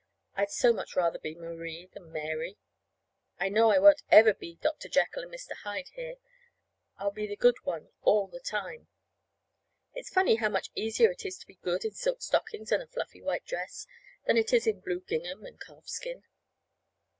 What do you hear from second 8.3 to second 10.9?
time. It's funny how much